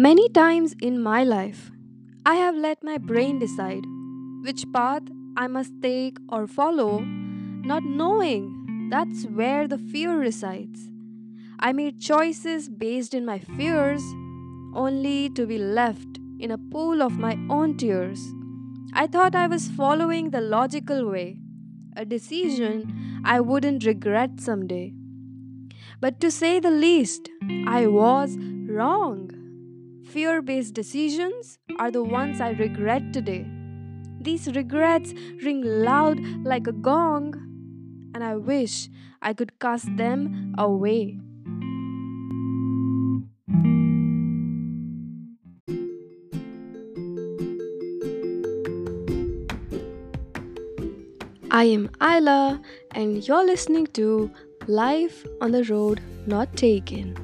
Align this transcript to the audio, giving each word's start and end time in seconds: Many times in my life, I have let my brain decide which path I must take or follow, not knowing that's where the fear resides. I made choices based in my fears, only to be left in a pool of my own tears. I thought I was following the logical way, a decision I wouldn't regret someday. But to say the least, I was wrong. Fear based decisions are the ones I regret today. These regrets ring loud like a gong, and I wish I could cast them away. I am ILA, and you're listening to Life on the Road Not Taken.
Many 0.00 0.28
times 0.28 0.76
in 0.80 1.02
my 1.02 1.24
life, 1.24 1.72
I 2.24 2.36
have 2.36 2.54
let 2.54 2.84
my 2.84 2.98
brain 2.98 3.40
decide 3.40 3.84
which 4.44 4.64
path 4.72 5.02
I 5.36 5.48
must 5.48 5.72
take 5.82 6.18
or 6.28 6.46
follow, 6.46 7.00
not 7.00 7.82
knowing 7.82 8.88
that's 8.90 9.24
where 9.24 9.66
the 9.66 9.76
fear 9.76 10.16
resides. 10.16 10.88
I 11.58 11.72
made 11.72 12.00
choices 12.00 12.68
based 12.68 13.12
in 13.12 13.26
my 13.26 13.40
fears, 13.40 14.02
only 14.72 15.30
to 15.30 15.46
be 15.46 15.58
left 15.58 16.20
in 16.38 16.52
a 16.52 16.58
pool 16.58 17.02
of 17.02 17.18
my 17.18 17.36
own 17.50 17.76
tears. 17.76 18.20
I 18.92 19.08
thought 19.08 19.34
I 19.34 19.48
was 19.48 19.66
following 19.66 20.30
the 20.30 20.40
logical 20.40 21.10
way, 21.10 21.40
a 21.98 22.04
decision 22.04 23.22
I 23.24 23.40
wouldn't 23.40 23.84
regret 23.84 24.40
someday. 24.40 24.94
But 26.00 26.20
to 26.20 26.30
say 26.30 26.60
the 26.60 26.70
least, 26.70 27.28
I 27.66 27.88
was 27.88 28.36
wrong. 28.68 29.32
Fear 30.06 30.42
based 30.42 30.74
decisions 30.74 31.58
are 31.80 31.90
the 31.90 32.04
ones 32.04 32.40
I 32.40 32.50
regret 32.50 33.12
today. 33.12 33.44
These 34.20 34.46
regrets 34.54 35.12
ring 35.42 35.62
loud 35.64 36.20
like 36.44 36.68
a 36.68 36.72
gong, 36.72 37.34
and 38.14 38.22
I 38.22 38.36
wish 38.36 38.88
I 39.20 39.34
could 39.34 39.58
cast 39.58 39.96
them 39.96 40.54
away. 40.56 41.18
I 51.50 51.64
am 51.64 51.88
ILA, 52.00 52.60
and 52.90 53.26
you're 53.26 53.44
listening 53.44 53.86
to 53.88 54.30
Life 54.66 55.26
on 55.40 55.52
the 55.52 55.64
Road 55.64 56.00
Not 56.26 56.54
Taken. 56.56 57.16